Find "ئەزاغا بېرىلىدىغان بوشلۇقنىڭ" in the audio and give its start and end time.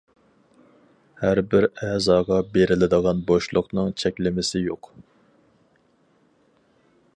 1.87-3.93